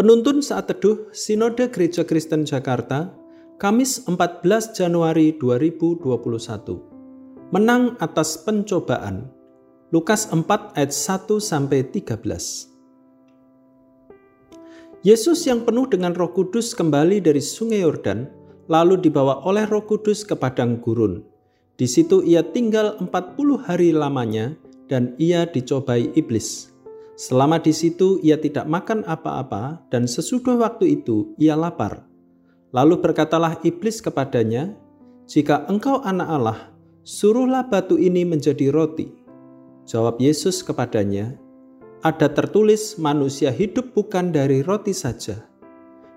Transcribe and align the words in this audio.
Penuntun 0.00 0.40
saat 0.40 0.64
teduh 0.64 1.12
Sinode 1.12 1.68
Gereja 1.68 2.08
Kristen 2.08 2.48
Jakarta, 2.48 3.12
Kamis 3.60 4.08
14 4.08 4.72
Januari 4.72 5.36
2021. 5.36 7.52
Menang 7.52 8.00
atas 8.00 8.40
pencobaan. 8.40 9.28
Lukas 9.92 10.32
4 10.32 10.72
ayat 10.72 10.96
1 10.96 11.36
sampai 11.44 11.84
13. 11.84 12.16
Yesus 15.04 15.44
yang 15.44 15.68
penuh 15.68 15.84
dengan 15.84 16.16
Roh 16.16 16.32
Kudus 16.32 16.72
kembali 16.72 17.20
dari 17.20 17.44
Sungai 17.44 17.84
Yordan, 17.84 18.24
lalu 18.72 19.04
dibawa 19.04 19.44
oleh 19.44 19.68
Roh 19.68 19.84
Kudus 19.84 20.24
ke 20.24 20.32
padang 20.32 20.80
gurun. 20.80 21.20
Di 21.76 21.84
situ 21.84 22.24
ia 22.24 22.40
tinggal 22.40 22.96
40 23.04 23.68
hari 23.68 23.92
lamanya 23.92 24.56
dan 24.88 25.12
ia 25.20 25.44
dicobai 25.44 26.08
iblis. 26.16 26.69
Selama 27.20 27.60
di 27.60 27.76
situ 27.76 28.16
ia 28.24 28.40
tidak 28.40 28.64
makan 28.64 29.04
apa-apa 29.04 29.84
dan 29.92 30.08
sesudah 30.08 30.56
waktu 30.56 31.04
itu 31.04 31.36
ia 31.36 31.52
lapar. 31.52 32.08
Lalu 32.72 32.96
berkatalah 32.96 33.60
iblis 33.60 34.00
kepadanya, 34.00 34.72
"Jika 35.28 35.68
engkau 35.68 36.00
anak 36.00 36.28
Allah, 36.32 36.60
suruhlah 37.04 37.68
batu 37.68 38.00
ini 38.00 38.24
menjadi 38.24 38.72
roti." 38.72 39.12
Jawab 39.84 40.16
Yesus 40.16 40.64
kepadanya, 40.64 41.36
"Ada 42.00 42.32
tertulis 42.32 42.96
manusia 42.96 43.52
hidup 43.52 43.92
bukan 43.92 44.32
dari 44.32 44.64
roti 44.64 44.96
saja." 44.96 45.44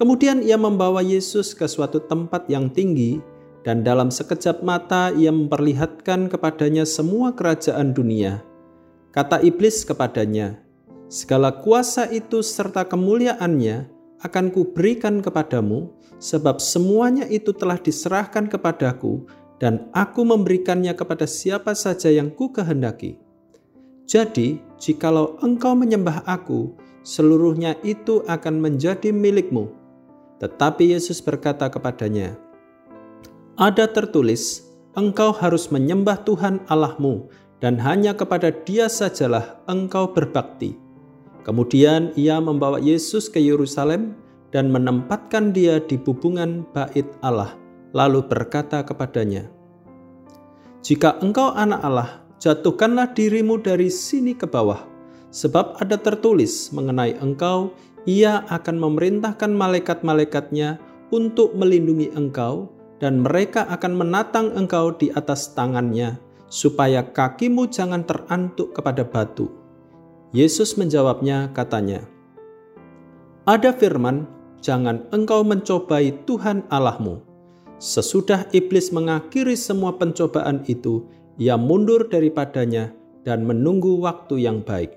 Kemudian 0.00 0.40
ia 0.40 0.56
membawa 0.56 1.04
Yesus 1.04 1.52
ke 1.52 1.68
suatu 1.68 2.00
tempat 2.08 2.48
yang 2.48 2.72
tinggi 2.72 3.20
dan 3.68 3.84
dalam 3.84 4.08
sekejap 4.08 4.64
mata 4.64 5.12
ia 5.12 5.28
memperlihatkan 5.28 6.32
kepadanya 6.32 6.88
semua 6.88 7.36
kerajaan 7.36 7.92
dunia. 7.92 8.40
Kata 9.12 9.44
iblis 9.44 9.84
kepadanya, 9.84 10.65
Segala 11.06 11.54
kuasa 11.62 12.10
itu 12.10 12.42
serta 12.42 12.82
kemuliaannya 12.82 13.86
akan 14.26 14.50
kuberikan 14.50 15.22
kepadamu, 15.22 15.94
sebab 16.18 16.58
semuanya 16.58 17.30
itu 17.30 17.54
telah 17.54 17.78
diserahkan 17.78 18.50
kepadaku, 18.50 19.22
dan 19.62 19.86
aku 19.94 20.26
memberikannya 20.26 20.92
kepada 20.98 21.24
siapa 21.24 21.78
saja 21.78 22.10
yang 22.10 22.28
ku 22.28 22.50
kehendaki. 22.50 23.22
Jadi, 24.06 24.58
jikalau 24.82 25.38
engkau 25.42 25.78
menyembah 25.78 26.26
aku, 26.26 26.74
seluruhnya 27.06 27.78
itu 27.86 28.26
akan 28.26 28.58
menjadi 28.58 29.14
milikmu. 29.14 29.70
Tetapi 30.42 30.94
Yesus 30.94 31.22
berkata 31.22 31.70
kepadanya, 31.70 32.34
Ada 33.56 33.88
tertulis, 33.88 34.66
engkau 34.98 35.30
harus 35.32 35.70
menyembah 35.70 36.22
Tuhan 36.26 36.66
Allahmu, 36.66 37.30
dan 37.62 37.80
hanya 37.80 38.12
kepada 38.12 38.52
dia 38.52 38.90
sajalah 38.90 39.64
engkau 39.64 40.12
berbakti. 40.12 40.85
Kemudian 41.46 42.10
ia 42.18 42.42
membawa 42.42 42.82
Yesus 42.82 43.30
ke 43.30 43.38
Yerusalem 43.38 44.18
dan 44.50 44.66
menempatkan 44.66 45.54
dia 45.54 45.78
di 45.78 45.94
bubungan 45.94 46.66
bait 46.74 47.06
Allah, 47.22 47.54
lalu 47.94 48.26
berkata 48.26 48.82
kepadanya, 48.82 49.46
"Jika 50.82 51.22
engkau 51.22 51.54
anak 51.54 51.86
Allah, 51.86 52.10
jatuhkanlah 52.42 53.14
dirimu 53.14 53.62
dari 53.62 53.86
sini 53.94 54.34
ke 54.34 54.50
bawah, 54.50 54.82
sebab 55.30 55.78
ada 55.78 55.94
tertulis 55.94 56.74
mengenai 56.74 57.14
engkau, 57.22 57.70
ia 58.10 58.42
akan 58.50 58.82
memerintahkan 58.82 59.54
malaikat-malaikatnya 59.54 60.82
untuk 61.14 61.54
melindungi 61.54 62.10
engkau, 62.18 62.66
dan 62.98 63.22
mereka 63.22 63.70
akan 63.70 63.94
menatang 63.94 64.50
engkau 64.58 64.90
di 64.98 65.14
atas 65.14 65.54
tangannya, 65.54 66.18
supaya 66.50 67.06
kakimu 67.06 67.70
jangan 67.70 68.02
terantuk 68.02 68.74
kepada 68.74 69.06
batu." 69.06 69.65
Yesus 70.34 70.74
menjawabnya 70.74 71.54
katanya, 71.54 72.02
Ada 73.46 73.70
firman, 73.70 74.26
jangan 74.58 75.06
engkau 75.14 75.46
mencobai 75.46 76.26
Tuhan 76.26 76.66
Allahmu. 76.70 77.22
Sesudah 77.76 78.48
iblis 78.50 78.90
mengakhiri 78.90 79.54
semua 79.54 79.94
pencobaan 79.94 80.64
itu, 80.66 81.06
ia 81.36 81.54
mundur 81.54 82.08
daripadanya 82.08 82.90
dan 83.22 83.44
menunggu 83.44 84.00
waktu 84.00 84.42
yang 84.42 84.64
baik. 84.64 84.96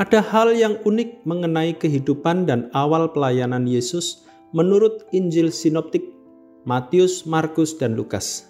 Ada 0.00 0.24
hal 0.24 0.56
yang 0.56 0.80
unik 0.86 1.28
mengenai 1.28 1.76
kehidupan 1.76 2.48
dan 2.48 2.72
awal 2.72 3.12
pelayanan 3.12 3.68
Yesus 3.68 4.24
menurut 4.56 5.04
Injil 5.12 5.52
Sinoptik 5.52 6.20
Matius, 6.64 7.24
Markus, 7.24 7.72
dan 7.72 7.96
Lukas. 7.96 8.44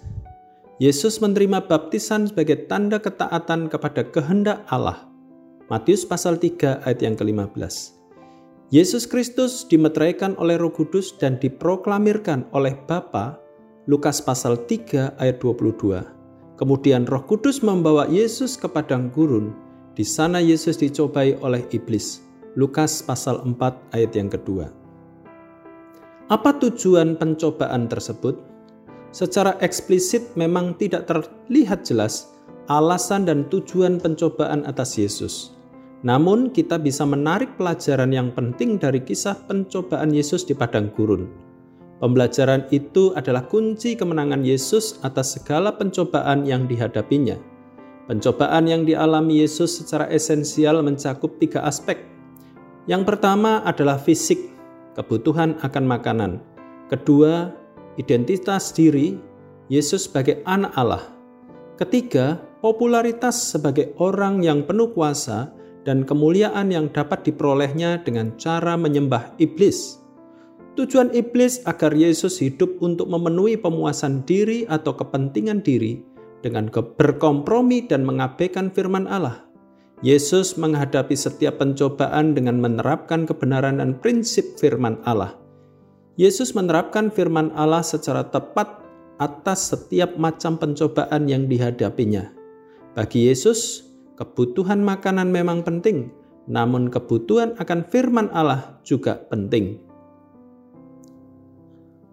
Yesus 0.81 1.21
menerima 1.21 1.69
baptisan 1.69 2.25
sebagai 2.25 2.65
tanda 2.65 2.97
ketaatan 2.97 3.69
kepada 3.69 4.01
kehendak 4.01 4.65
Allah. 4.65 5.05
Matius 5.69 6.01
pasal 6.01 6.41
3 6.41 6.81
ayat 6.81 7.05
yang 7.05 7.13
ke-15. 7.13 8.01
Yesus 8.73 9.05
Kristus 9.05 9.61
dimeteraikan 9.69 10.33
oleh 10.41 10.57
Roh 10.57 10.73
Kudus 10.73 11.13
dan 11.21 11.37
diproklamirkan 11.37 12.49
oleh 12.49 12.73
Bapa. 12.89 13.37
Lukas 13.85 14.25
pasal 14.25 14.57
3 14.65 15.21
ayat 15.21 15.37
22. 15.37 16.01
Kemudian 16.57 17.05
Roh 17.05 17.29
Kudus 17.29 17.61
membawa 17.61 18.09
Yesus 18.09 18.57
ke 18.57 18.65
padang 18.65 19.13
gurun. 19.13 19.53
Di 19.93 20.01
sana 20.01 20.41
Yesus 20.41 20.81
dicobai 20.81 21.37
oleh 21.45 21.61
iblis. 21.77 22.25
Lukas 22.57 23.05
pasal 23.05 23.37
4 23.45 23.93
ayat 23.93 24.17
yang 24.17 24.33
kedua. 24.33 24.73
Apa 26.33 26.57
tujuan 26.57 27.21
pencobaan 27.21 27.85
tersebut? 27.85 28.50
Secara 29.11 29.59
eksplisit 29.59 30.35
memang 30.39 30.75
tidak 30.79 31.07
terlihat 31.07 31.83
jelas 31.87 32.31
alasan 32.71 33.27
dan 33.27 33.47
tujuan 33.51 33.99
pencobaan 33.99 34.63
atas 34.63 34.95
Yesus. 34.95 35.51
Namun, 36.01 36.49
kita 36.49 36.81
bisa 36.81 37.05
menarik 37.05 37.53
pelajaran 37.61 38.09
yang 38.09 38.33
penting 38.33 38.81
dari 38.81 39.03
kisah 39.03 39.37
pencobaan 39.45 40.09
Yesus 40.09 40.47
di 40.47 40.57
padang 40.57 40.89
gurun. 40.89 41.29
Pembelajaran 42.01 42.65
itu 42.73 43.13
adalah 43.13 43.45
kunci 43.45 43.93
kemenangan 43.93 44.41
Yesus 44.41 44.97
atas 45.05 45.37
segala 45.37 45.77
pencobaan 45.77 46.49
yang 46.49 46.65
dihadapinya. 46.65 47.37
Pencobaan 48.09 48.65
yang 48.65 48.81
dialami 48.89 49.45
Yesus 49.45 49.77
secara 49.77 50.09
esensial 50.09 50.81
mencakup 50.81 51.37
tiga 51.37 51.61
aspek. 51.61 52.01
Yang 52.89 53.05
pertama 53.05 53.61
adalah 53.61 54.01
fisik, 54.01 54.49
kebutuhan 54.97 55.61
akan 55.61 55.85
makanan. 55.85 56.31
Kedua, 56.89 57.53
identitas 57.99 58.71
diri 58.71 59.19
Yesus 59.71 60.07
sebagai 60.07 60.43
anak 60.43 60.71
Allah. 60.75 61.03
Ketiga, 61.79 62.37
popularitas 62.61 63.55
sebagai 63.55 63.95
orang 63.97 64.45
yang 64.45 64.67
penuh 64.67 64.93
kuasa 64.93 65.49
dan 65.81 66.05
kemuliaan 66.05 66.69
yang 66.69 66.93
dapat 66.93 67.25
diperolehnya 67.25 68.05
dengan 68.05 68.37
cara 68.37 68.77
menyembah 68.77 69.33
iblis. 69.41 69.97
Tujuan 70.77 71.11
iblis 71.11 71.59
agar 71.67 71.91
Yesus 71.91 72.39
hidup 72.39 72.79
untuk 72.79 73.11
memenuhi 73.11 73.59
pemuasan 73.59 74.23
diri 74.23 74.63
atau 74.69 74.95
kepentingan 74.95 75.59
diri 75.65 75.99
dengan 76.45 76.71
berkompromi 76.71 77.89
dan 77.89 78.07
mengabaikan 78.07 78.71
firman 78.71 79.09
Allah. 79.09 79.43
Yesus 80.01 80.57
menghadapi 80.57 81.13
setiap 81.13 81.61
pencobaan 81.61 82.33
dengan 82.33 82.57
menerapkan 82.57 83.29
kebenaran 83.29 83.77
dan 83.77 83.99
prinsip 84.01 84.57
firman 84.57 84.97
Allah. 85.05 85.40
Yesus 86.21 86.53
menerapkan 86.53 87.09
firman 87.09 87.49
Allah 87.57 87.81
secara 87.81 88.21
tepat 88.21 88.77
atas 89.17 89.73
setiap 89.73 90.21
macam 90.21 90.53
pencobaan 90.53 91.25
yang 91.25 91.49
dihadapinya. 91.49 92.29
Bagi 92.93 93.25
Yesus, 93.25 93.89
kebutuhan 94.21 94.85
makanan 94.85 95.33
memang 95.33 95.65
penting, 95.65 96.13
namun 96.45 96.93
kebutuhan 96.93 97.57
akan 97.57 97.81
firman 97.89 98.29
Allah 98.37 98.77
juga 98.85 99.17
penting. 99.33 99.81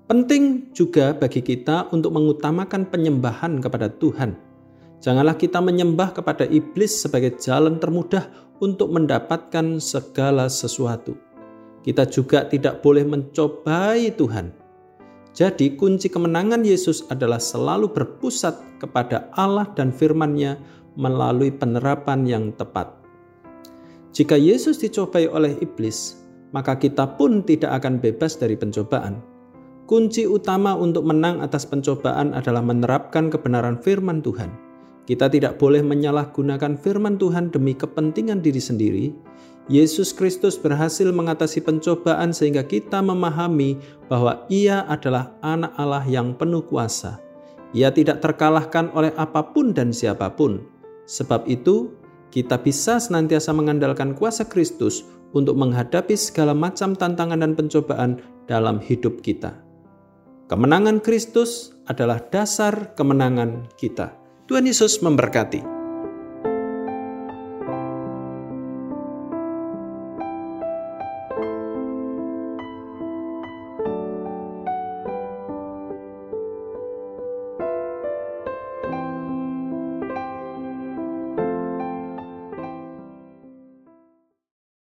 Penting 0.09 0.73
juga 0.73 1.13
bagi 1.13 1.45
kita 1.45 1.93
untuk 1.93 2.17
mengutamakan 2.17 2.89
penyembahan 2.89 3.61
kepada 3.61 3.93
Tuhan. 3.93 4.41
Janganlah 5.05 5.37
kita 5.37 5.61
menyembah 5.61 6.17
kepada 6.17 6.49
iblis 6.49 6.97
sebagai 7.05 7.37
jalan 7.37 7.77
termudah 7.77 8.25
untuk 8.57 8.89
mendapatkan 8.89 9.77
segala 9.85 10.49
sesuatu 10.49 11.28
kita 11.89 12.05
juga 12.05 12.45
tidak 12.45 12.85
boleh 12.85 13.01
mencobai 13.01 14.13
Tuhan. 14.13 14.53
Jadi 15.33 15.73
kunci 15.73 16.13
kemenangan 16.13 16.61
Yesus 16.61 17.09
adalah 17.09 17.41
selalu 17.41 17.89
berpusat 17.89 18.61
kepada 18.77 19.33
Allah 19.33 19.65
dan 19.73 19.89
firman-Nya 19.89 20.61
melalui 21.01 21.49
penerapan 21.49 22.29
yang 22.29 22.53
tepat. 22.61 22.93
Jika 24.13 24.37
Yesus 24.37 24.77
dicobai 24.85 25.33
oleh 25.33 25.57
iblis, 25.65 26.21
maka 26.53 26.77
kita 26.77 27.17
pun 27.17 27.41
tidak 27.41 27.81
akan 27.81 28.05
bebas 28.05 28.37
dari 28.37 28.61
pencobaan. 28.61 29.25
Kunci 29.89 30.29
utama 30.29 30.77
untuk 30.77 31.09
menang 31.09 31.41
atas 31.41 31.65
pencobaan 31.65 32.37
adalah 32.37 32.61
menerapkan 32.61 33.33
kebenaran 33.33 33.81
firman 33.81 34.21
Tuhan. 34.21 34.53
Kita 35.09 35.33
tidak 35.33 35.57
boleh 35.57 35.81
menyalahgunakan 35.81 36.77
firman 36.77 37.17
Tuhan 37.17 37.49
demi 37.49 37.73
kepentingan 37.73 38.45
diri 38.45 38.61
sendiri, 38.61 39.07
Yesus 39.69 40.17
Kristus 40.17 40.57
berhasil 40.57 41.13
mengatasi 41.13 41.61
pencobaan 41.61 42.33
sehingga 42.33 42.65
kita 42.65 43.05
memahami 43.05 43.77
bahwa 44.09 44.49
Ia 44.49 44.89
adalah 44.89 45.37
Anak 45.45 45.77
Allah 45.77 46.05
yang 46.09 46.33
penuh 46.33 46.65
kuasa. 46.65 47.21
Ia 47.77 47.93
tidak 47.93 48.25
terkalahkan 48.25 48.89
oleh 48.97 49.13
apa 49.21 49.45
pun 49.53 49.77
dan 49.77 49.93
siapa 49.93 50.33
pun. 50.33 50.65
Sebab 51.05 51.45
itu, 51.45 51.93
kita 52.33 52.57
bisa 52.61 52.97
senantiasa 52.97 53.53
mengandalkan 53.53 54.17
kuasa 54.17 54.49
Kristus 54.49 55.05
untuk 55.37 55.61
menghadapi 55.61 56.17
segala 56.17 56.57
macam 56.57 56.97
tantangan 56.97 57.45
dan 57.45 57.53
pencobaan 57.53 58.25
dalam 58.49 58.81
hidup 58.81 59.21
kita. 59.21 59.53
Kemenangan 60.49 61.05
Kristus 61.05 61.77
adalah 61.85 62.25
dasar 62.33 62.97
kemenangan 62.97 63.69
kita. 63.77 64.17
Tuhan 64.49 64.65
Yesus 64.65 65.05
memberkati. 65.05 65.78